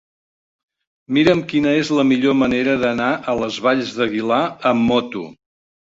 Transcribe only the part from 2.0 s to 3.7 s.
millor manera d'anar a les